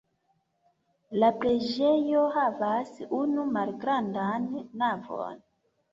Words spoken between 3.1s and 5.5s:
unu malgrandan navon.